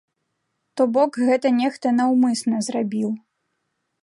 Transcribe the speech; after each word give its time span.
То 0.79 0.87
бок 0.95 1.11
гэта 1.29 1.47
нехта 1.59 1.87
наўмысна 2.01 2.65
зрабіў. 2.71 3.09